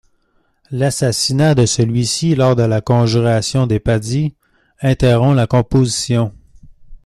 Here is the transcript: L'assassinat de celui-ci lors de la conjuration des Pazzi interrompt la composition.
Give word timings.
L'assassinat 0.71 1.53
de 1.53 1.67
celui-ci 1.67 2.33
lors 2.33 2.55
de 2.55 2.63
la 2.63 2.81
conjuration 2.81 3.67
des 3.67 3.79
Pazzi 3.79 4.33
interrompt 4.81 5.35
la 5.35 5.45
composition. 5.45 6.33